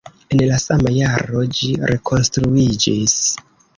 [0.35, 3.17] En la sama jaro ĝi rekonstruiĝis.